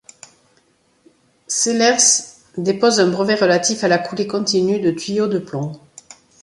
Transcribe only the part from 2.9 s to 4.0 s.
un brevet relatif à la